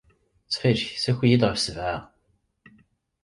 [0.43, 1.97] Ttxil-k, ssaki-iyi-d ɣef ssebɛa.